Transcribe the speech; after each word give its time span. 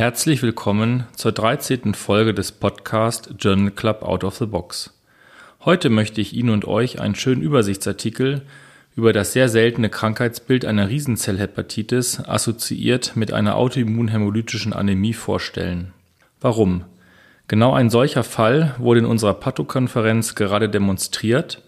Herzlich 0.00 0.42
willkommen 0.42 1.04
zur 1.14 1.32
13. 1.32 1.92
Folge 1.92 2.32
des 2.32 2.52
Podcast 2.52 3.34
Journal 3.38 3.70
Club 3.70 4.02
Out 4.02 4.24
of 4.24 4.34
the 4.36 4.46
Box. 4.46 4.98
Heute 5.62 5.90
möchte 5.90 6.22
ich 6.22 6.32
Ihnen 6.32 6.48
und 6.48 6.64
euch 6.64 7.02
einen 7.02 7.14
schönen 7.14 7.42
Übersichtsartikel 7.42 8.40
über 8.96 9.12
das 9.12 9.34
sehr 9.34 9.50
seltene 9.50 9.90
Krankheitsbild 9.90 10.64
einer 10.64 10.88
Riesenzellhepatitis 10.88 12.18
assoziiert 12.26 13.14
mit 13.14 13.30
einer 13.34 13.56
autoimmunhämolytischen 13.56 14.72
Anämie 14.72 15.12
vorstellen. 15.12 15.92
Warum? 16.40 16.86
Genau 17.46 17.74
ein 17.74 17.90
solcher 17.90 18.24
Fall 18.24 18.74
wurde 18.78 19.00
in 19.00 19.06
unserer 19.06 19.34
Pathokonferenz 19.34 20.34
gerade 20.34 20.70
demonstriert 20.70 21.60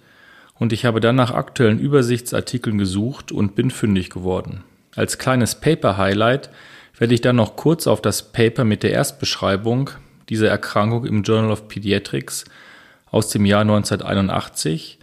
und 0.59 0.73
ich 0.73 0.87
habe 0.87 1.01
dann 1.01 1.17
nach 1.17 1.33
aktuellen 1.33 1.79
Übersichtsartikeln 1.79 2.79
gesucht 2.79 3.31
und 3.31 3.55
bin 3.57 3.71
fündig 3.71 4.09
geworden. 4.09 4.65
Als 4.97 5.19
kleines 5.19 5.57
Paper-Highlight 5.57 6.49
werde 7.03 7.15
ich 7.15 7.21
dann 7.21 7.35
noch 7.35 7.57
kurz 7.57 7.89
auf 7.89 8.01
das 8.01 8.31
Paper 8.31 8.63
mit 8.63 8.85
der 8.85 8.93
Erstbeschreibung 8.93 9.91
dieser 10.29 10.49
Erkrankung 10.49 11.05
im 11.05 11.25
Journal 11.25 11.51
of 11.51 11.67
Pediatrics 11.67 12.45
aus 13.11 13.29
dem 13.29 13.45
Jahr 13.45 13.63
1981, 13.63 15.01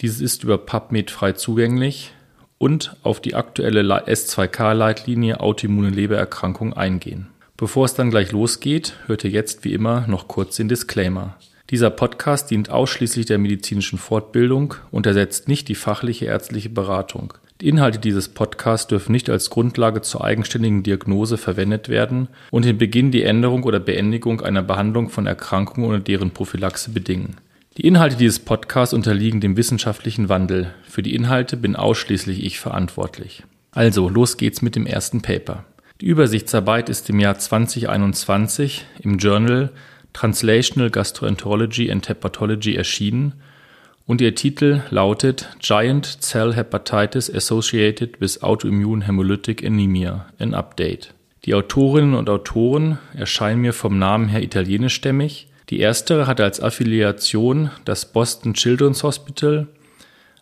dieses 0.00 0.20
ist 0.20 0.42
über 0.42 0.58
PubMed 0.58 1.12
frei 1.12 1.34
zugänglich, 1.34 2.12
und 2.58 2.96
auf 3.04 3.20
die 3.20 3.36
aktuelle 3.36 3.82
S2K-Leitlinie 4.08 5.38
Autoimmune 5.38 5.90
Lebererkrankung 5.90 6.72
eingehen. 6.72 7.28
Bevor 7.56 7.84
es 7.84 7.94
dann 7.94 8.10
gleich 8.10 8.32
losgeht, 8.32 8.94
hört 9.06 9.22
ihr 9.22 9.30
jetzt 9.30 9.64
wie 9.64 9.72
immer 9.72 10.04
noch 10.08 10.26
kurz 10.26 10.56
den 10.56 10.66
Disclaimer. 10.66 11.36
Dieser 11.70 11.90
Podcast 11.90 12.50
dient 12.50 12.70
ausschließlich 12.70 13.24
der 13.26 13.38
medizinischen 13.38 14.00
Fortbildung 14.00 14.74
und 14.90 15.06
ersetzt 15.06 15.46
nicht 15.46 15.68
die 15.68 15.76
fachliche 15.76 16.24
ärztliche 16.24 16.70
Beratung. 16.70 17.34
Die 17.62 17.68
Inhalte 17.68 17.98
dieses 17.98 18.28
Podcasts 18.28 18.86
dürfen 18.86 19.12
nicht 19.12 19.30
als 19.30 19.48
Grundlage 19.48 20.02
zur 20.02 20.22
eigenständigen 20.22 20.82
Diagnose 20.82 21.38
verwendet 21.38 21.88
werden 21.88 22.28
und 22.50 22.66
den 22.66 22.76
Beginn, 22.76 23.10
die 23.10 23.22
Änderung 23.22 23.62
oder 23.62 23.80
Beendigung 23.80 24.42
einer 24.42 24.62
Behandlung 24.62 25.08
von 25.08 25.26
Erkrankungen 25.26 25.88
oder 25.88 25.98
deren 25.98 26.32
Prophylaxe 26.32 26.90
bedingen. 26.90 27.36
Die 27.78 27.86
Inhalte 27.86 28.16
dieses 28.16 28.40
Podcasts 28.40 28.92
unterliegen 28.92 29.40
dem 29.40 29.56
wissenschaftlichen 29.56 30.28
Wandel. 30.28 30.74
Für 30.86 31.02
die 31.02 31.14
Inhalte 31.14 31.56
bin 31.56 31.76
ausschließlich 31.76 32.44
ich 32.44 32.60
verantwortlich. 32.60 33.42
Also, 33.70 34.10
los 34.10 34.36
geht's 34.36 34.60
mit 34.60 34.76
dem 34.76 34.86
ersten 34.86 35.22
Paper. 35.22 35.64
Die 36.02 36.06
Übersichtsarbeit 36.06 36.90
ist 36.90 37.08
im 37.08 37.20
Jahr 37.20 37.38
2021 37.38 38.84
im 39.00 39.16
Journal 39.16 39.70
Translational 40.12 40.90
Gastroenterology 40.90 41.90
and 41.90 42.06
Hepatology 42.06 42.74
erschienen 42.74 43.34
und 44.06 44.20
ihr 44.20 44.34
Titel 44.34 44.82
lautet 44.90 45.48
Giant 45.60 46.22
Cell 46.22 46.54
Hepatitis 46.54 47.32
Associated 47.32 48.20
with 48.20 48.42
Autoimmune 48.42 49.04
Hemolytic 49.04 49.64
Anemia, 49.64 50.26
an 50.38 50.54
Update. 50.54 51.12
Die 51.44 51.54
Autorinnen 51.54 52.14
und 52.14 52.30
Autoren 52.30 52.98
erscheinen 53.14 53.60
mir 53.60 53.72
vom 53.72 53.98
Namen 53.98 54.28
her 54.28 54.42
italienischstämmig. 54.42 55.48
Die 55.70 55.80
erstere 55.80 56.26
hat 56.26 56.40
als 56.40 56.60
Affiliation 56.60 57.70
das 57.84 58.12
Boston 58.12 58.54
Children's 58.54 59.02
Hospital 59.02 59.66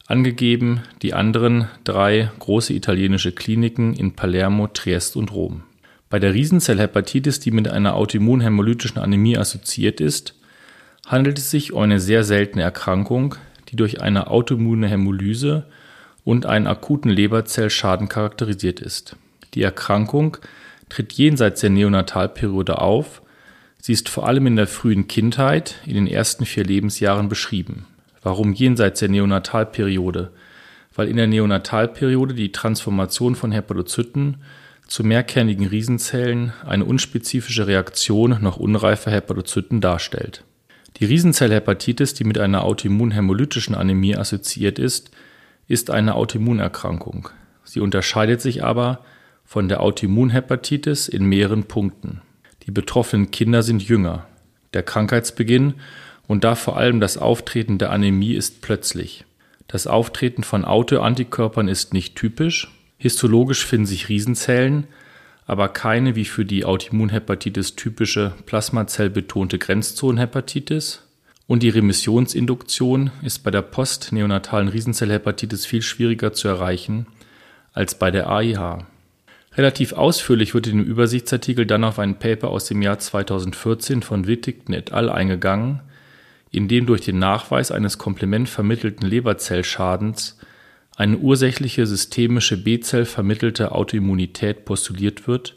angegeben, 0.07 0.83
die 1.01 1.15
anderen 1.15 1.69
drei 1.85 2.31
große 2.39 2.75
italienische 2.75 3.33
Kliniken 3.33 3.95
in 3.95 4.15
Palermo, 4.15 4.67
Triest 4.67 5.17
und 5.17 5.33
Rom. 5.33 5.62
Bei 6.11 6.19
der 6.19 6.35
Riesenzellhepatitis, 6.35 7.41
die 7.41 7.51
mit 7.51 7.69
einer 7.69 7.95
autoimmunhämolytischen 7.97 8.98
Anämie 8.98 9.39
assoziiert 9.39 10.03
ist, 10.03 10.35
handelt 11.07 11.39
es 11.39 11.51
sich 11.51 11.73
um 11.73 11.83
eine 11.83 12.01
sehr 12.01 12.25
seltene 12.25 12.62
Erkrankung, 12.62 13.37
die 13.75 13.77
durch 13.77 14.00
eine 14.00 14.28
autoimmune 14.28 14.86
Hämolyse 14.86 15.64
und 16.23 16.46
einen 16.46 16.68
akuten 16.68 17.11
Leberzellschaden 17.11 18.08
charakterisiert 18.08 18.79
ist. 18.79 19.17
Die 19.55 19.62
Erkrankung 19.62 20.36
tritt 20.89 21.12
jenseits 21.14 21.61
der 21.61 21.70
Neonatalperiode 21.70 22.80
auf. 22.80 23.20
Sie 23.83 23.92
ist 23.92 24.08
vor 24.08 24.29
allem 24.29 24.46
in 24.46 24.55
der 24.55 24.68
frühen 24.68 25.08
Kindheit, 25.08 25.74
in 25.86 25.95
den 25.95 26.07
ersten 26.07 26.46
vier 26.46 26.63
Lebensjahren 26.63 27.29
beschrieben. 27.29 27.86
Warum 28.23 28.52
jenseits 28.52 29.01
der 29.01 29.08
Neonatalperiode? 29.08 30.30
Weil 30.95 31.08
in 31.08 31.17
der 31.17 31.27
Neonatalperiode 31.27 32.34
die 32.34 32.52
Transformation 32.52 33.34
von 33.34 33.51
Hepatozyten 33.51 34.36
zu 34.86 35.02
mehrkernigen 35.02 35.67
Riesenzellen 35.67 36.52
eine 36.64 36.84
unspezifische 36.84 37.67
Reaktion 37.67 38.39
noch 38.40 38.57
unreifer 38.57 39.11
Hepatozyten 39.11 39.80
darstellt. 39.80 40.45
Die 40.97 41.05
Riesenzellhepatitis, 41.05 42.15
die 42.15 42.25
mit 42.25 42.39
einer 42.39 42.65
autoimmunhämolytischen 42.65 43.75
Anämie 43.75 44.17
assoziiert 44.17 44.79
ist, 44.79 45.11
ist 45.67 45.91
eine 45.91 46.15
Autoimmunerkrankung. 46.15 47.31
Sie 47.65 47.81
unterscheidet 47.81 48.41
sich 48.41 48.63
aber 48.63 49.05
von 49.45 49.69
der 49.69 49.81
Autoimmunhepatitis 49.81 51.09
in 51.09 51.25
mehreren 51.25 51.65
Punkten. 51.65 52.23
Die 52.67 52.71
betroffenen 52.71 53.31
Kinder 53.31 53.63
sind 53.63 53.83
jünger. 53.83 54.27
Der 54.73 54.83
Krankheitsbeginn 54.83 55.75
und 56.27 56.45
da 56.45 56.55
vor 56.55 56.77
allem 56.77 57.01
das 57.01 57.19
Auftreten 57.19 57.79
der 57.79 57.91
Anämie 57.91 58.35
ist 58.35 58.63
plötzlich. 58.63 59.25
Das 59.67 59.87
Auftreten 59.87 60.45
von 60.45 60.65
Autoantikörpern 60.65 61.69
ist 61.69 61.93
nicht 61.93 62.17
typisch. 62.17 62.71
Histologisch 62.97 63.67
finden 63.67 63.87
sich 63.87 64.09
Riesenzellen, 64.09 64.87
aber 65.47 65.69
keine 65.69 66.17
wie 66.17 66.25
für 66.25 66.45
die 66.45 66.65
Autoimmunhepatitis 66.65 67.77
typische 67.77 68.33
plasmazellbetonte 68.47 69.59
Grenzzonenhepatitis. 69.59 71.03
Und 71.47 71.63
die 71.63 71.69
Remissionsinduktion 71.69 73.11
ist 73.23 73.45
bei 73.45 73.51
der 73.51 73.61
postneonatalen 73.61 74.69
Riesenzellhepatitis 74.69 75.67
viel 75.67 75.83
schwieriger 75.83 76.33
zu 76.33 76.49
erreichen 76.49 77.07
als 77.75 77.99
bei 77.99 78.11
der 78.11 78.31
AIH. 78.31 78.87
Relativ 79.57 79.93
ausführlich 79.93 80.55
wird 80.55 80.67
in 80.67 80.79
dem 80.79 80.87
Übersichtsartikel 80.87 81.67
dann 81.67 81.85
auf 81.85 81.99
ein 81.99 82.19
Paper 82.19 82.49
aus 82.49 82.67
dem 82.67 82.83
Jahr 82.83 82.99
2014 82.99 84.03
von 84.03 84.27
Wittigten 84.27 84.73
et 84.73 84.93
al. 84.93 85.11
eingegangen, 85.11 85.81
in 86.51 86.67
dem 86.67 86.87
durch 86.87 87.03
den 87.03 87.19
Nachweis 87.19 87.71
eines 87.71 87.99
komplementvermittelten 87.99 89.07
Leberzellschadens 89.07 90.39
eine 90.97 91.19
ursächliche 91.19 91.87
systemische 91.87 92.57
B-Zell 92.57 93.05
vermittelte 93.05 93.73
Autoimmunität 93.73 94.65
postuliert 94.65 95.27
wird, 95.27 95.57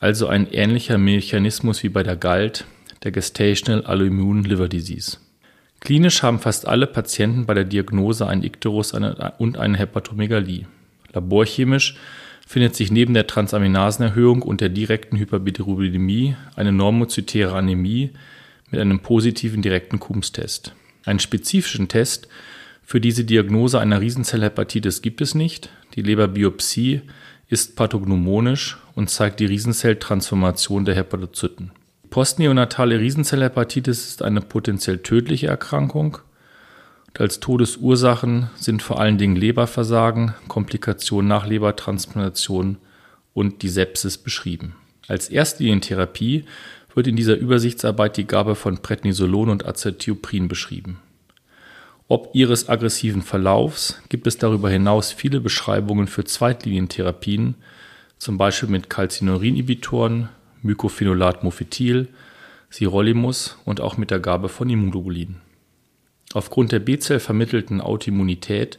also 0.00 0.26
ein 0.26 0.46
ähnlicher 0.50 0.98
Mechanismus 0.98 1.82
wie 1.82 1.88
bei 1.88 2.02
der 2.02 2.16
GALT, 2.16 2.64
der 3.02 3.10
Gestational 3.10 3.84
Alloimmune 3.84 4.42
Liver 4.42 4.68
Disease. 4.68 5.18
Klinisch 5.80 6.22
haben 6.22 6.38
fast 6.38 6.68
alle 6.68 6.86
Patienten 6.86 7.46
bei 7.46 7.54
der 7.54 7.64
Diagnose 7.64 8.26
einen 8.28 8.44
Ikterus 8.44 8.92
und 8.92 9.56
eine 9.56 9.78
Hepatomegalie. 9.78 10.66
Laborchemisch 11.12 11.96
findet 12.46 12.76
sich 12.76 12.92
neben 12.92 13.14
der 13.14 13.26
Transaminasenerhöhung 13.26 14.42
und 14.42 14.60
der 14.60 14.68
direkten 14.68 15.16
Hyperbilirubinemie 15.16 16.36
eine 16.54 16.70
normozytäre 16.70 17.54
Anämie 17.54 18.10
mit 18.70 18.80
einem 18.80 19.00
positiven 19.00 19.60
direkten 19.60 19.98
Coombs-Test. 19.98 20.74
Einen 21.04 21.18
spezifischen 21.18 21.88
Test 21.88 22.28
für 22.82 23.00
diese 23.00 23.24
Diagnose 23.24 23.80
einer 23.80 24.00
Riesenzellhepatitis 24.00 25.02
gibt 25.02 25.20
es 25.20 25.34
nicht. 25.34 25.70
Die 25.94 26.02
Leberbiopsie 26.02 27.02
ist 27.48 27.76
pathognomonisch 27.76 28.78
und 28.94 29.10
zeigt 29.10 29.40
die 29.40 29.46
Riesenzelltransformation 29.46 30.84
der 30.84 30.94
Hepatozyten. 30.94 31.72
Postneonatale 32.10 33.00
Riesenzellhepatitis 33.00 34.08
ist 34.08 34.22
eine 34.22 34.42
potenziell 34.42 34.98
tödliche 34.98 35.46
Erkrankung. 35.46 36.18
Und 37.08 37.20
als 37.20 37.40
Todesursachen 37.40 38.50
sind 38.56 38.82
vor 38.82 39.00
allen 39.00 39.16
Dingen 39.16 39.36
Leberversagen, 39.36 40.34
Komplikationen 40.48 41.28
nach 41.28 41.46
Lebertransplantation 41.46 42.78
und 43.32 43.62
die 43.62 43.68
Sepsis 43.68 44.18
beschrieben. 44.18 44.76
Als 45.08 45.28
Erstlinientherapie 45.28 46.44
wird 46.94 47.06
in 47.06 47.16
dieser 47.16 47.36
Übersichtsarbeit 47.36 48.16
die 48.16 48.26
Gabe 48.26 48.54
von 48.54 48.78
Prednisolon 48.78 49.48
und 49.48 49.66
Acetioprin 49.66 50.48
beschrieben. 50.48 50.98
Ob 52.12 52.34
ihres 52.34 52.68
aggressiven 52.68 53.22
Verlaufs 53.22 53.98
gibt 54.10 54.26
es 54.26 54.36
darüber 54.36 54.68
hinaus 54.68 55.12
viele 55.12 55.40
Beschreibungen 55.40 56.06
für 56.06 56.24
Zweitlinientherapien, 56.24 57.54
zum 58.18 58.36
Beispiel 58.36 58.68
mit 58.68 58.90
Calcineurin-Inhibitoren, 58.90 60.28
Mycophenolate 60.60 61.42
Mofetil, 61.42 62.08
Sirolimus 62.68 63.56
und 63.64 63.80
auch 63.80 63.96
mit 63.96 64.10
der 64.10 64.20
Gabe 64.20 64.50
von 64.50 64.68
Immunoglobulin. 64.68 65.36
Aufgrund 66.34 66.72
der 66.72 66.80
B-Zell 66.80 67.18
vermittelten 67.18 67.80
Autoimmunität 67.80 68.78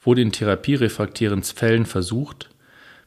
wurde 0.00 0.22
in 0.22 0.30
therapierefraktären 0.30 1.42
Fällen 1.42 1.86
versucht, 1.86 2.50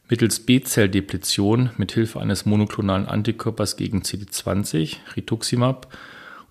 mittels 0.09 0.41
B-Zell-Depletion 0.41 1.69
mit 1.77 1.93
Hilfe 1.93 2.19
eines 2.19 2.45
monoklonalen 2.45 3.07
Antikörpers 3.07 3.77
gegen 3.77 4.01
CD20, 4.01 4.97
Rituximab, 5.15 5.87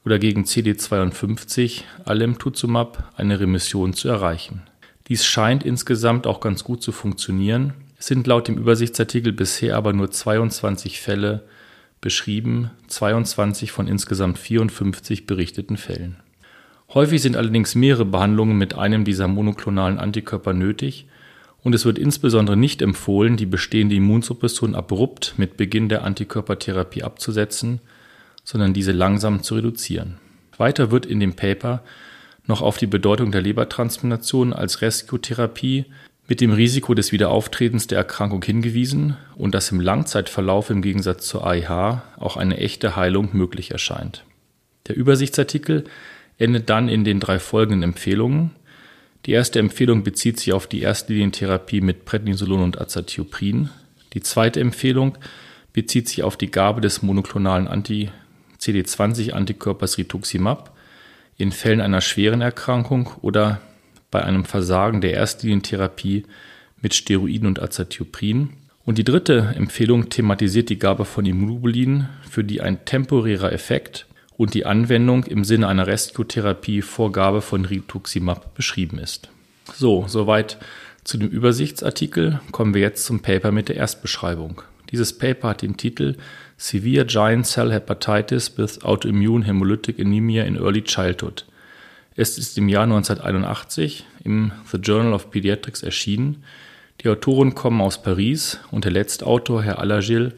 oder 0.05 0.19
gegen 0.19 0.45
CD52 0.45 1.83
Alemtuzumab 2.05 3.13
eine 3.17 3.41
Remission 3.41 3.93
zu 3.93 4.09
erreichen. 4.09 4.63
Dies 5.09 5.25
scheint 5.25 5.65
insgesamt 5.65 6.27
auch 6.27 6.41
ganz 6.41 6.65
gut 6.65 6.83
zu 6.83 6.93
funktionieren, 6.93 7.75
es 8.03 8.09
sind 8.09 8.27
laut 8.27 8.49
dem 8.49 8.59
Übersichtsartikel 8.59 9.33
bisher 9.33 9.77
aber 9.77 9.93
nur 9.93 10.11
22 10.11 11.01
Fälle 11.01 11.45
beschrieben, 12.01 12.73
22 12.89 13.71
von 13.71 13.87
insgesamt 13.87 14.39
54 14.39 15.25
berichteten 15.25 15.77
Fällen. 15.77 16.17
Häufig 16.95 17.23
sind 17.23 17.37
allerdings 17.37 17.77
mehrere 17.77 18.05
Behandlungen 18.05 18.59
mit 18.59 18.75
einem 18.75 19.05
dieser 19.05 19.29
monoklonalen 19.29 19.99
Antikörper 19.99 20.53
nötig, 20.53 21.07
Und 21.63 21.77
es 21.77 21.85
wird 21.85 21.97
insbesondere 21.97 22.57
nicht 22.57 22.83
empfohlen, 22.83 23.37
die 23.37 23.47
bestehende 23.47 23.95
Immunsuppression 23.95 24.75
abrupt 24.75 25.35
mit 25.37 25.57
Beginn 25.57 25.89
der 25.89 26.03
Antikörpertherapie 26.03 27.05
abzusetzen, 27.05 27.81
sondern 28.45 28.75
diese 28.75 28.93
langsam 28.93 29.43
zu 29.43 29.55
reduzieren. 29.55 30.19
Weiter 30.57 30.91
wird 30.91 31.07
in 31.07 31.21
dem 31.21 31.35
Paper 31.35 31.83
noch 32.47 32.63
auf 32.63 32.79
die 32.79 32.87
Bedeutung 32.87 33.33
der 33.33 33.43
Lebertransplantation 33.43 34.53
als 34.53 34.83
Rescue-Therapie 34.83 35.87
mit 36.29 36.41
dem 36.41 36.53
Risiko 36.53 36.95
des 36.95 37.13
Wiederauftretens 37.13 37.87
der 37.87 37.99
Erkrankung 37.99 38.43
hingewiesen 38.43 39.17
und 39.37 39.55
dass 39.55 39.71
im 39.71 39.81
Langzeitverlauf 39.81 40.71
im 40.71 40.83
Gegensatz 40.83 41.27
zur 41.27 41.47
AIH 41.47 42.03
auch 42.19 42.37
eine 42.37 42.59
echte 42.59 42.97
Heilung 42.97 43.31
möglich 43.33 43.71
erscheint. 43.71 44.25
Der 44.89 44.97
Übersichtsartikel 44.97 45.85
endet 46.39 46.71
dann 46.71 46.89
in 46.89 47.05
den 47.05 47.21
drei 47.21 47.39
folgenden 47.39 47.83
Empfehlungen. 47.83 48.51
Die 49.27 49.33
erste 49.33 49.59
Empfehlung 49.59 50.03
bezieht 50.03 50.41
sich 50.41 50.53
auf 50.53 50.67
die 50.67 50.81
Erstlinientherapie 50.81 51.81
mit 51.81 52.05
Prednisolon 52.05 52.63
und 52.63 52.81
Azathioprin. 52.81 53.71
Die 54.15 54.21
zweite 54.21 54.61
Empfehlung 54.61 55.19
bezieht 55.73 56.09
sich 56.09 56.23
auf 56.23 56.37
die 56.37 56.51
Gabe 56.51 56.81
des 56.81 57.03
monoklonalen 57.03 57.69
Anti-CD20-Antikörpers 58.63 59.99
Rituximab 59.99 60.73
in 61.37 61.51
Fällen 61.51 61.81
einer 61.81 62.01
schweren 62.01 62.41
Erkrankung 62.41 63.11
oder 63.21 63.61
bei 64.11 64.23
einem 64.23 64.45
Versagen 64.45 65.01
der 65.01 65.15
Erstlinientherapie 65.15 66.25
mit 66.81 66.95
Steroiden 66.95 67.49
und 67.49 67.61
Azathioprin. 67.61 68.51
Und 68.85 68.99
die 68.99 69.05
dritte 69.05 69.55
Empfehlung 69.57 70.09
thematisiert 70.09 70.69
die 70.69 70.79
Gabe 70.79 71.05
von 71.05 71.25
Immunoglobulin, 71.25 72.09
für 72.29 72.45
die 72.45 72.61
ein 72.61 72.85
temporärer 72.85 73.53
Effekt 73.53 74.07
und 74.37 74.55
die 74.55 74.67
Anwendung 74.67 75.25
im 75.25 75.45
Sinne 75.45 75.69
einer 75.69 75.87
Rescue-Therapie 75.87 76.83
Vorgabe 76.83 77.43
von 77.43 77.65
Rituximab 77.65 78.55
beschrieben 78.55 78.99
ist. 78.99 79.31
So, 79.75 80.05
soweit 80.09 80.59
zu 81.05 81.17
dem 81.17 81.29
Übersichtsartikel. 81.29 82.41
Kommen 82.51 82.75
wir 82.75 82.81
jetzt 82.81 83.05
zum 83.05 83.21
Paper 83.21 83.53
mit 83.53 83.69
der 83.69 83.77
Erstbeschreibung. 83.77 84.63
Dieses 84.91 85.17
Paper 85.17 85.49
hat 85.49 85.63
den 85.63 85.77
Titel 85.77 86.17
Severe 86.65 87.05
Giant 87.05 87.45
Cell 87.45 87.73
Hepatitis 87.73 88.57
with 88.57 88.85
Autoimmune 88.85 89.43
Hemolytic 89.43 89.99
Anemia 89.99 90.45
in 90.45 90.55
Early 90.55 90.83
Childhood. 90.83 91.45
Es 92.15 92.39
ist 92.39 92.57
im 92.57 92.69
Jahr 92.69 92.85
1981 92.85 94.05
im 94.23 94.53
The 94.71 94.77
Journal 94.77 95.13
of 95.13 95.33
Pediatrics 95.33 95.83
erschienen. 95.83 96.45
Die 97.01 97.09
Autoren 97.09 97.57
kommen 97.57 97.81
aus 97.81 98.01
Paris 98.01 98.61
und 98.71 98.85
der 98.85 98.93
letzte 98.93 99.27
Autor, 99.27 99.65
Herr 99.65 99.81
Allergil, 99.81 100.35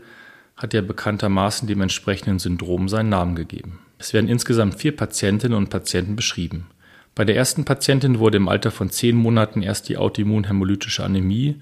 hat 0.56 0.72
ja 0.72 0.80
bekanntermaßen 0.80 1.68
dem 1.68 1.82
entsprechenden 1.82 2.38
Syndrom 2.38 2.88
seinen 2.88 3.10
Namen 3.10 3.34
gegeben. 3.34 3.80
Es 3.98 4.14
werden 4.14 4.30
insgesamt 4.30 4.76
vier 4.76 4.96
Patientinnen 4.96 5.58
und 5.58 5.68
Patienten 5.68 6.16
beschrieben. 6.16 6.68
Bei 7.14 7.26
der 7.26 7.36
ersten 7.36 7.66
Patientin 7.66 8.18
wurde 8.18 8.38
im 8.38 8.48
Alter 8.48 8.70
von 8.70 8.88
zehn 8.88 9.14
Monaten 9.14 9.60
erst 9.60 9.90
die 9.90 9.98
autoimmunhämolytische 9.98 11.04
Anämie 11.04 11.56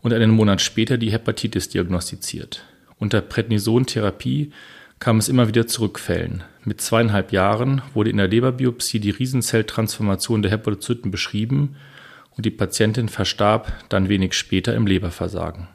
und 0.00 0.14
einen 0.14 0.30
Monat 0.30 0.62
später 0.62 0.96
die 0.96 1.12
Hepatitis 1.12 1.68
diagnostiziert. 1.68 2.64
Unter 3.00 3.22
Prednison-Therapie 3.22 4.52
kam 4.98 5.16
es 5.16 5.30
immer 5.30 5.48
wieder 5.48 5.66
zu 5.66 5.80
Rückfällen. 5.80 6.44
Mit 6.64 6.82
zweieinhalb 6.82 7.32
Jahren 7.32 7.80
wurde 7.94 8.10
in 8.10 8.18
der 8.18 8.28
Leberbiopsie 8.28 9.00
die 9.00 9.10
Riesenzelltransformation 9.10 10.42
der 10.42 10.50
Hepatozyten 10.50 11.10
beschrieben 11.10 11.76
und 12.36 12.44
die 12.44 12.50
Patientin 12.50 13.08
verstarb 13.08 13.72
dann 13.88 14.10
wenig 14.10 14.34
später 14.34 14.74
im 14.74 14.86
Leberversagen. 14.86 15.68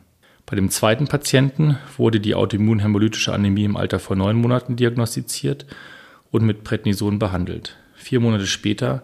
Bei 0.45 0.56
dem 0.56 0.69
zweiten 0.69 1.07
Patienten 1.07 1.80
wurde 1.98 2.19
die 2.19 2.36
autoimmunhämolytische 2.36 3.33
Anämie 3.33 3.66
im 3.66 3.75
Alter 3.75 3.98
von 3.98 4.19
neun 4.19 4.38
Monaten 4.38 4.75
diagnostiziert 4.75 5.66
und 6.30 6.45
mit 6.45 6.63
Prednison 6.63 7.18
behandelt. 7.18 7.75
Vier 7.95 8.19
Monate 8.19 8.45
später 8.45 9.01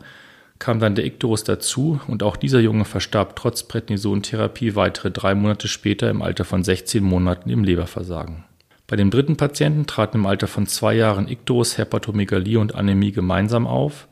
kam 0.62 0.80
dann 0.80 0.94
der 0.94 1.06
Ikterus 1.06 1.44
dazu 1.44 2.00
und 2.08 2.22
auch 2.22 2.38
dieser 2.38 2.60
Junge 2.60 2.86
verstarb 2.86 3.36
trotz 3.36 3.64
Prednison-Therapie 3.64 4.76
weitere 4.76 5.10
drei 5.10 5.34
Monate 5.34 5.68
später 5.68 6.10
im 6.12 6.22
Alter 6.22 6.46
von 6.46 6.64
16 6.64 7.04
Monaten 7.04 7.50
im 7.50 7.64
Leberversagen. 7.64 8.46
Bei 8.86 8.96
dem 8.96 9.10
dritten 9.10 9.38
Patienten 9.38 9.88
traten 9.88 10.18
im 10.18 10.28
Alter 10.28 10.48
von 10.48 10.68
zwei 10.68 10.94
Jahren 10.94 11.28
Ikterus, 11.28 11.80
Hepatomegalie 11.80 12.60
und 12.60 12.76
Anämie 12.76 13.12
gemeinsam 13.12 13.66
auf. 13.66 14.08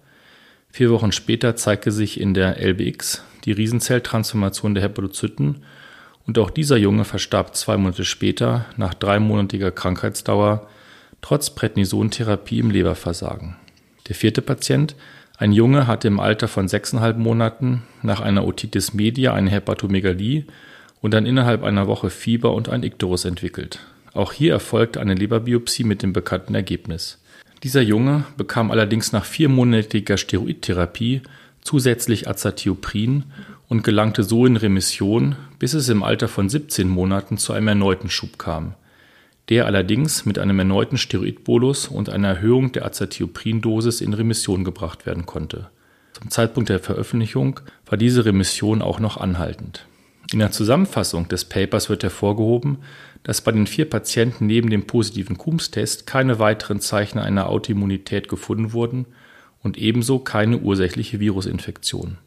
Vier 0.71 0.89
Wochen 0.89 1.11
später 1.11 1.55
zeigte 1.55 1.91
sich 1.91 2.19
in 2.19 2.33
der 2.33 2.57
LBX 2.59 3.23
die 3.45 3.51
Riesenzelltransformation 3.51 4.73
der 4.73 4.83
Hepatozyten 4.83 5.63
und 6.25 6.39
auch 6.39 6.49
dieser 6.49 6.77
Junge 6.77 7.05
verstarb 7.05 7.55
zwei 7.55 7.77
Monate 7.77 8.05
später 8.05 8.65
nach 8.75 8.95
dreimonatiger 8.95 9.69
Krankheitsdauer 9.69 10.67
trotz 11.21 11.51
Prednisontherapie 11.51 12.57
im 12.57 12.71
Leberversagen. 12.71 13.55
Der 14.07 14.15
vierte 14.15 14.41
Patient, 14.41 14.95
ein 15.39 15.53
Junge, 15.53 15.87
hatte 15.87 16.09
im 16.09 16.19
Alter 16.19 16.49
von 16.49 16.67
sechseinhalb 16.67 17.17
Monaten 17.17 17.83
nach 18.03 18.19
einer 18.19 18.45
Otitis 18.45 18.93
media 18.93 19.33
eine 19.33 19.49
Hepatomegalie 19.49 20.43
und 21.01 21.13
dann 21.13 21.25
innerhalb 21.25 21.63
einer 21.63 21.87
Woche 21.87 22.09
Fieber 22.09 22.53
und 22.53 22.67
ein 22.67 22.83
Ikterus 22.83 23.23
entwickelt. 23.23 23.79
Auch 24.13 24.33
hier 24.33 24.51
erfolgte 24.51 24.99
eine 24.99 25.15
Leberbiopsie 25.15 25.85
mit 25.85 26.03
dem 26.03 26.11
bekannten 26.11 26.55
Ergebnis. 26.55 27.19
Dieser 27.63 27.81
Junge 27.81 28.25
bekam 28.35 28.69
allerdings 28.69 29.13
nach 29.13 29.23
viermonatiger 29.23 30.17
Steroidtherapie 30.17 31.21
zusätzlich 31.61 32.27
Azathioprin 32.27 33.23
und 33.69 33.85
gelangte 33.85 34.23
so 34.23 34.45
in 34.45 34.57
Remission, 34.57 35.37
bis 35.57 35.73
es 35.73 35.87
im 35.87 36.03
Alter 36.03 36.27
von 36.27 36.49
17 36.49 36.89
Monaten 36.89 37.37
zu 37.37 37.53
einem 37.53 37.69
erneuten 37.69 38.09
Schub 38.09 38.39
kam, 38.39 38.73
der 39.49 39.65
allerdings 39.65 40.25
mit 40.25 40.37
einem 40.37 40.59
erneuten 40.59 40.97
Steroidbolus 40.97 41.87
und 41.87 42.09
einer 42.09 42.29
Erhöhung 42.29 42.71
der 42.71 42.85
Azathioprin-Dosis 42.85 43.99
in 43.99 44.13
Remission 44.13 44.63
gebracht 44.63 45.05
werden 45.05 45.25
konnte. 45.25 45.69
Zum 46.13 46.29
Zeitpunkt 46.29 46.69
der 46.69 46.79
Veröffentlichung 46.79 47.59
war 47.85 47.97
diese 47.97 48.25
Remission 48.25 48.81
auch 48.81 48.99
noch 48.99 49.17
anhaltend. 49.17 49.87
In 50.31 50.39
der 50.39 50.51
Zusammenfassung 50.51 51.27
des 51.27 51.45
Papers 51.45 51.89
wird 51.89 52.03
hervorgehoben, 52.03 52.77
dass 53.23 53.41
bei 53.41 53.51
den 53.51 53.65
vier 53.65 53.89
Patienten 53.89 54.45
neben 54.45 54.69
dem 54.69 54.85
positiven 54.85 55.37
Coombs-Test 55.37 56.05
keine 56.05 56.37
weiteren 56.37 56.79
Zeichen 56.79 57.17
einer 57.17 57.49
Autoimmunität 57.49 58.29
gefunden 58.29 58.71
wurden 58.73 59.07
und 59.63 59.77
ebenso 59.77 60.19
keine 60.19 60.59
ursächliche 60.59 61.19
Virusinfektion. 61.19 62.17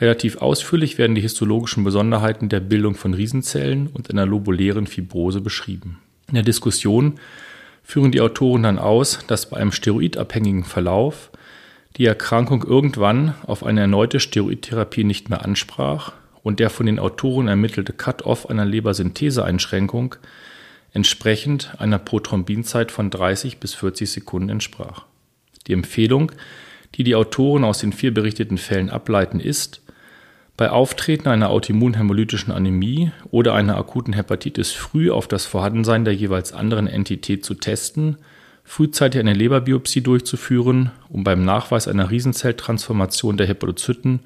Relativ 0.00 0.38
ausführlich 0.38 0.98
werden 0.98 1.14
die 1.14 1.20
histologischen 1.20 1.84
Besonderheiten 1.84 2.48
der 2.48 2.60
Bildung 2.60 2.94
von 2.94 3.14
Riesenzellen 3.14 3.86
und 3.86 4.10
einer 4.10 4.26
lobulären 4.26 4.88
Fibrose 4.88 5.40
beschrieben. 5.40 5.98
In 6.32 6.36
der 6.36 6.44
Diskussion 6.44 7.20
führen 7.82 8.10
die 8.10 8.22
Autoren 8.22 8.62
dann 8.62 8.78
aus, 8.78 9.18
dass 9.26 9.50
bei 9.50 9.58
einem 9.58 9.70
steroidabhängigen 9.70 10.64
Verlauf 10.64 11.30
die 11.98 12.06
Erkrankung 12.06 12.64
irgendwann 12.64 13.34
auf 13.46 13.62
eine 13.62 13.82
erneute 13.82 14.18
Steroidtherapie 14.18 15.04
nicht 15.04 15.28
mehr 15.28 15.44
ansprach 15.44 16.14
und 16.42 16.58
der 16.58 16.70
von 16.70 16.86
den 16.86 16.98
Autoren 16.98 17.48
ermittelte 17.48 17.92
Cut-off 17.92 18.48
einer 18.48 18.64
Lebersyntheseeinschränkung 18.64 20.16
entsprechend 20.94 21.78
einer 21.78 21.98
Prothrombinzeit 21.98 22.92
von 22.92 23.10
30 23.10 23.58
bis 23.58 23.74
40 23.74 24.10
Sekunden 24.10 24.48
entsprach. 24.48 25.04
Die 25.66 25.74
Empfehlung, 25.74 26.32
die 26.94 27.04
die 27.04 27.14
Autoren 27.14 27.62
aus 27.62 27.80
den 27.80 27.92
vier 27.92 28.14
berichteten 28.14 28.56
Fällen 28.56 28.88
ableiten, 28.88 29.38
ist, 29.38 29.81
bei 30.62 30.70
Auftreten 30.70 31.26
einer 31.26 31.50
autoimmunhämolytischen 31.50 32.52
Anämie 32.52 33.10
oder 33.32 33.52
einer 33.54 33.76
akuten 33.76 34.12
Hepatitis 34.12 34.70
früh 34.70 35.10
auf 35.10 35.26
das 35.26 35.44
Vorhandensein 35.44 36.04
der 36.04 36.14
jeweils 36.14 36.52
anderen 36.52 36.86
Entität 36.86 37.44
zu 37.44 37.54
testen, 37.54 38.18
frühzeitig 38.62 39.18
eine 39.18 39.34
Leberbiopsie 39.34 40.02
durchzuführen, 40.02 40.92
um 41.08 41.24
beim 41.24 41.44
Nachweis 41.44 41.88
einer 41.88 42.12
Riesenzelltransformation 42.12 43.36
der 43.36 43.48
Hepatozyten 43.48 44.20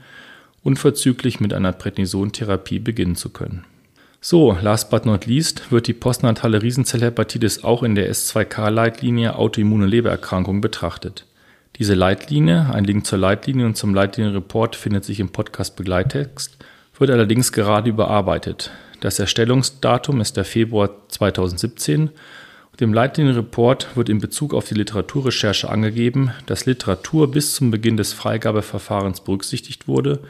unverzüglich 0.62 1.40
mit 1.40 1.54
einer 1.54 1.72
Prednisontherapie 1.72 2.80
beginnen 2.80 3.16
zu 3.16 3.30
können. 3.30 3.64
So, 4.20 4.58
last 4.60 4.90
but 4.90 5.06
not 5.06 5.24
least 5.24 5.72
wird 5.72 5.86
die 5.86 5.94
postnatale 5.94 6.60
Riesenzellhepatitis 6.60 7.64
auch 7.64 7.82
in 7.82 7.94
der 7.94 8.12
S2K-Leitlinie 8.12 9.36
autoimmune 9.36 9.86
Lebererkrankung 9.86 10.60
betrachtet. 10.60 11.24
Diese 11.78 11.94
Leitlinie, 11.94 12.70
ein 12.72 12.84
Link 12.84 13.06
zur 13.06 13.18
Leitlinie 13.18 13.66
und 13.66 13.76
zum 13.76 13.94
Leitlinienreport 13.94 14.76
findet 14.76 15.04
sich 15.04 15.20
im 15.20 15.28
Podcast-Begleittext, 15.28 16.56
wird 16.98 17.10
allerdings 17.10 17.52
gerade 17.52 17.90
überarbeitet. 17.90 18.70
Das 19.00 19.18
Erstellungsdatum 19.18 20.20
ist 20.20 20.36
der 20.36 20.44
Februar 20.44 20.90
2017 21.08 22.10
und 22.72 22.82
im 22.82 22.94
Leitlinienreport 22.94 23.94
wird 23.94 24.08
in 24.08 24.20
Bezug 24.20 24.54
auf 24.54 24.66
die 24.66 24.74
Literaturrecherche 24.74 25.68
angegeben, 25.68 26.30
dass 26.46 26.66
Literatur 26.66 27.30
bis 27.30 27.54
zum 27.54 27.70
Beginn 27.70 27.96
des 27.96 28.12
Freigabeverfahrens 28.14 29.20
berücksichtigt 29.20 29.86
wurde 29.86 30.20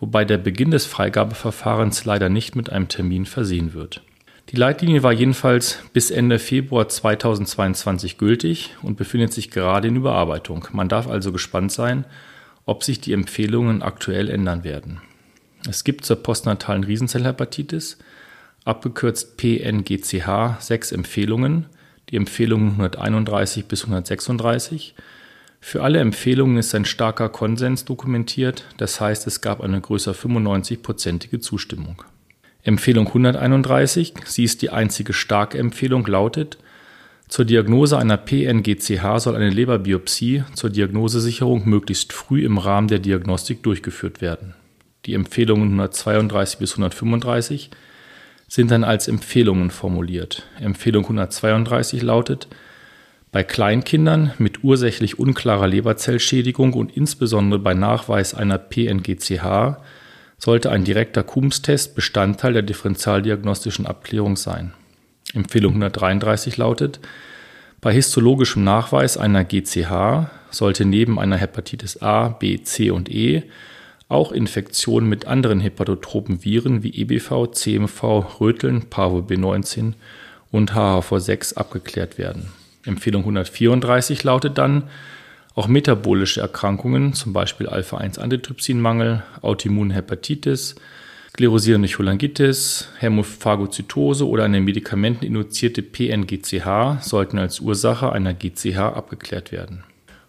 wobei 0.00 0.24
der 0.24 0.38
Beginn 0.38 0.70
des 0.70 0.86
Freigabeverfahrens 0.86 2.04
leider 2.04 2.28
nicht 2.28 2.56
mit 2.56 2.70
einem 2.70 2.88
Termin 2.88 3.26
versehen 3.26 3.74
wird. 3.74 4.02
Die 4.50 4.56
Leitlinie 4.56 5.02
war 5.02 5.12
jedenfalls 5.12 5.78
bis 5.92 6.10
Ende 6.10 6.38
Februar 6.38 6.88
2022 6.88 8.16
gültig 8.16 8.74
und 8.80 8.96
befindet 8.96 9.30
sich 9.34 9.50
gerade 9.50 9.88
in 9.88 9.96
Überarbeitung. 9.96 10.66
Man 10.72 10.88
darf 10.88 11.06
also 11.06 11.32
gespannt 11.32 11.70
sein, 11.70 12.06
ob 12.64 12.82
sich 12.82 12.98
die 12.98 13.12
Empfehlungen 13.12 13.82
aktuell 13.82 14.30
ändern 14.30 14.64
werden. 14.64 15.02
Es 15.68 15.84
gibt 15.84 16.06
zur 16.06 16.22
postnatalen 16.22 16.82
Riesenzellhepatitis, 16.84 17.98
abgekürzt 18.64 19.36
PNGCH, 19.36 20.60
sechs 20.60 20.92
Empfehlungen, 20.92 21.66
die 22.08 22.16
Empfehlungen 22.16 22.70
131 22.70 23.66
bis 23.66 23.84
136 23.84 24.94
Für 25.60 25.82
alle 25.82 25.98
Empfehlungen 25.98 26.56
ist 26.56 26.74
ein 26.74 26.86
starker 26.86 27.28
Konsens 27.28 27.84
dokumentiert, 27.84 28.64
das 28.78 28.98
heißt 28.98 29.26
es 29.26 29.42
gab 29.42 29.60
eine 29.60 29.80
größer 29.80 30.12
95-prozentige 30.12 31.40
Zustimmung. 31.40 32.02
Empfehlung 32.62 33.06
131, 33.06 34.14
sie 34.24 34.44
ist 34.44 34.62
die 34.62 34.70
einzige 34.70 35.12
starke 35.12 35.58
Empfehlung, 35.58 36.06
lautet, 36.06 36.58
zur 37.28 37.44
Diagnose 37.44 37.98
einer 37.98 38.16
PNGCH 38.16 39.18
soll 39.18 39.36
eine 39.36 39.50
Leberbiopsie 39.50 40.44
zur 40.54 40.70
Diagnosesicherung 40.70 41.68
möglichst 41.68 42.14
früh 42.14 42.42
im 42.42 42.56
Rahmen 42.56 42.88
der 42.88 43.00
Diagnostik 43.00 43.62
durchgeführt 43.62 44.22
werden. 44.22 44.54
Die 45.04 45.12
Empfehlungen 45.12 45.68
132 45.68 46.58
bis 46.58 46.72
135 46.72 47.70
sind 48.48 48.70
dann 48.70 48.82
als 48.82 49.08
Empfehlungen 49.08 49.70
formuliert. 49.70 50.46
Empfehlung 50.58 51.04
132 51.04 52.02
lautet, 52.02 52.48
bei 53.30 53.44
Kleinkindern 53.44 54.32
mit 54.38 54.64
ursächlich 54.64 55.18
unklarer 55.18 55.66
Leberzellschädigung 55.66 56.72
und 56.72 56.96
insbesondere 56.96 57.60
bei 57.60 57.74
Nachweis 57.74 58.32
einer 58.32 58.56
PNGCH 58.56 59.76
sollte 60.38 60.70
ein 60.70 60.84
direkter 60.84 61.22
Coombs-Test 61.22 61.94
Bestandteil 61.94 62.52
der 62.52 62.62
differentialdiagnostischen 62.62 63.86
Abklärung 63.86 64.36
sein. 64.36 64.72
Empfehlung 65.34 65.74
133 65.74 66.56
lautet, 66.56 67.00
bei 67.80 67.92
histologischem 67.92 68.64
Nachweis 68.64 69.16
einer 69.16 69.44
GCH 69.44 70.30
sollte 70.50 70.84
neben 70.84 71.20
einer 71.20 71.36
Hepatitis 71.36 72.02
A, 72.02 72.28
B, 72.28 72.62
C 72.62 72.90
und 72.90 73.08
E 73.08 73.44
auch 74.08 74.32
Infektionen 74.32 75.08
mit 75.08 75.26
anderen 75.26 75.60
hepatotropen 75.60 76.42
Viren 76.42 76.82
wie 76.82 76.98
EBV, 77.02 77.52
CMV, 77.52 78.40
Röteln, 78.40 78.88
Parvo 78.88 79.18
B19 79.18 79.92
und 80.50 80.72
HHV6 80.72 81.56
abgeklärt 81.56 82.16
werden. 82.16 82.48
Empfehlung 82.86 83.22
134 83.22 84.24
lautet 84.24 84.56
dann, 84.56 84.84
auch 85.58 85.66
metabolische 85.66 86.40
Erkrankungen, 86.40 87.14
zum 87.14 87.32
Beispiel 87.32 87.66
Alpha-1-Antitrypsinmangel, 87.66 89.24
Autoimmunhepatitis, 89.42 90.76
sklerosierende 91.30 91.88
Cholangitis, 91.88 92.88
Hämophagozytose 93.00 94.28
oder 94.28 94.44
eine 94.44 94.60
medikamenteninduzierte 94.60 95.82
PNGCH 95.82 97.02
sollten 97.02 97.38
als 97.38 97.58
Ursache 97.58 98.12
einer 98.12 98.34
GCH 98.34 98.78
abgeklärt 98.78 99.50
werden. 99.50 99.82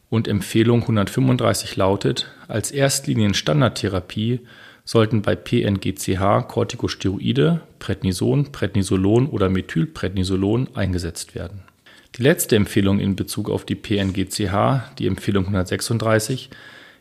Und 0.09 0.27
Empfehlung 0.27 0.81
135 0.81 1.75
lautet, 1.75 2.31
als 2.47 2.71
Erstlinien-Standardtherapie 2.71 4.39
sollten 4.83 5.21
bei 5.21 5.35
PNGCH 5.35 6.47
Corticosteroide, 6.47 7.61
Prednison, 7.77 8.51
Prednisolon 8.51 9.27
oder 9.27 9.49
Methylprednisolon 9.49 10.69
eingesetzt 10.73 11.35
werden. 11.35 11.68
Die 12.15 12.23
letzte 12.23 12.55
Empfehlung 12.55 12.99
in 12.99 13.15
Bezug 13.15 13.49
auf 13.49 13.65
die 13.65 13.75
PNGCH, 13.75 14.93
die 14.97 15.07
Empfehlung 15.07 15.45
136, 15.45 16.49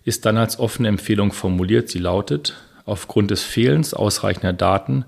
ist 0.05 0.25
dann 0.27 0.37
als 0.37 0.59
offene 0.59 0.89
Empfehlung 0.89 1.33
formuliert. 1.33 1.89
Sie 1.89 1.99
lautet, 1.99 2.55
aufgrund 2.85 3.31
des 3.31 3.43
Fehlens 3.43 3.95
ausreichender 3.95 4.53
Daten 4.53 5.05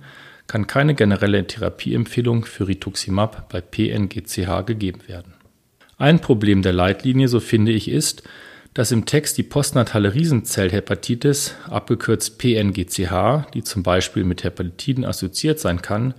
kann 0.46 0.66
keine 0.66 0.94
generelle 0.94 1.46
Therapieempfehlung 1.46 2.44
für 2.44 2.66
Rituximab 2.66 3.48
bei 3.48 3.60
PNGCH 3.60 4.66
gegeben 4.66 5.02
werden. 5.06 5.34
Ein 5.96 6.20
Problem 6.20 6.62
der 6.62 6.72
Leitlinie, 6.72 7.28
so 7.28 7.40
finde 7.40 7.72
ich, 7.72 7.88
ist, 7.88 8.22
dass 8.74 8.92
im 8.92 9.04
Text 9.04 9.38
die 9.38 9.42
postnatale 9.42 10.14
Riesenzellhepatitis, 10.14 11.54
abgekürzt 11.68 12.38
PNGCH, 12.38 13.50
die 13.54 13.62
zum 13.62 13.82
Beispiel 13.82 14.24
mit 14.24 14.44
Hepatitiden 14.44 15.04
assoziiert 15.04 15.60
sein 15.60 15.82
kann, 15.82 16.14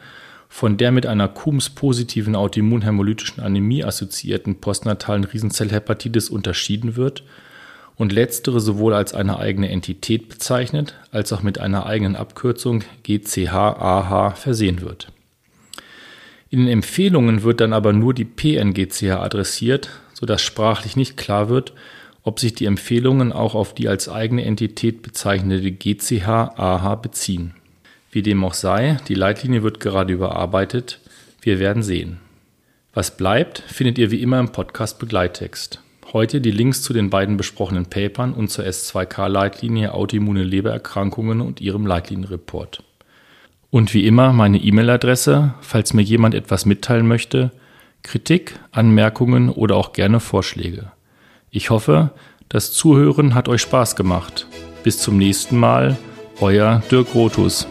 von 0.53 0.75
der 0.75 0.91
mit 0.91 1.05
einer 1.05 1.29
Coombs-positiven 1.29 2.35
autoimmunhämolytischen 2.35 3.41
Anämie 3.41 3.85
assoziierten 3.85 4.59
postnatalen 4.59 5.23
Riesenzellhepatitis 5.23 6.29
unterschieden 6.29 6.97
wird 6.97 7.23
und 7.95 8.11
letztere 8.11 8.59
sowohl 8.59 8.93
als 8.93 9.13
eine 9.13 9.39
eigene 9.39 9.69
Entität 9.69 10.27
bezeichnet, 10.27 10.95
als 11.09 11.31
auch 11.31 11.41
mit 11.41 11.57
einer 11.57 11.85
eigenen 11.85 12.17
Abkürzung 12.17 12.83
GCH-AH 13.03 14.35
versehen 14.35 14.81
wird. 14.81 15.13
In 16.49 16.59
den 16.59 16.67
Empfehlungen 16.67 17.43
wird 17.43 17.61
dann 17.61 17.71
aber 17.71 17.93
nur 17.93 18.13
die 18.13 18.25
PNGCH 18.25 19.21
adressiert, 19.21 19.89
sodass 20.13 20.41
sprachlich 20.41 20.97
nicht 20.97 21.15
klar 21.15 21.47
wird, 21.47 21.71
ob 22.23 22.41
sich 22.41 22.53
die 22.53 22.65
Empfehlungen 22.65 23.31
auch 23.31 23.55
auf 23.55 23.73
die 23.73 23.87
als 23.87 24.09
eigene 24.09 24.43
Entität 24.43 25.01
bezeichnete 25.01 25.71
GCH-AH 25.71 26.95
beziehen. 26.97 27.53
Wie 28.11 28.21
dem 28.21 28.43
auch 28.43 28.53
sei, 28.53 28.97
die 29.07 29.13
Leitlinie 29.13 29.63
wird 29.63 29.79
gerade 29.79 30.13
überarbeitet. 30.13 30.99
Wir 31.41 31.59
werden 31.59 31.81
sehen. 31.81 32.19
Was 32.93 33.15
bleibt, 33.15 33.59
findet 33.59 33.97
ihr 33.97 34.11
wie 34.11 34.21
immer 34.21 34.37
im 34.37 34.51
Podcast 34.51 34.99
Begleittext. 34.99 35.81
Heute 36.11 36.41
die 36.41 36.51
Links 36.51 36.81
zu 36.81 36.91
den 36.91 37.09
beiden 37.09 37.37
besprochenen 37.37 37.85
Papern 37.85 38.33
und 38.33 38.49
zur 38.49 38.65
S2K-Leitlinie 38.65 39.93
Autoimmune 39.93 40.43
Lebererkrankungen 40.43 41.39
und 41.39 41.61
ihrem 41.61 41.87
Leitlinienreport. 41.87 42.83
Und 43.69 43.93
wie 43.93 44.05
immer 44.05 44.33
meine 44.33 44.57
E-Mail-Adresse, 44.57 45.53
falls 45.61 45.93
mir 45.93 46.01
jemand 46.01 46.35
etwas 46.35 46.65
mitteilen 46.65 47.07
möchte, 47.07 47.51
Kritik, 48.03 48.59
Anmerkungen 48.71 49.47
oder 49.47 49.77
auch 49.77 49.93
gerne 49.93 50.19
Vorschläge. 50.19 50.91
Ich 51.49 51.69
hoffe, 51.69 52.11
das 52.49 52.73
Zuhören 52.73 53.35
hat 53.35 53.47
euch 53.47 53.61
Spaß 53.61 53.95
gemacht. 53.95 54.47
Bis 54.83 54.99
zum 54.99 55.17
nächsten 55.17 55.57
Mal, 55.57 55.97
euer 56.41 56.83
Dirk 56.91 57.15
Rotus. 57.15 57.67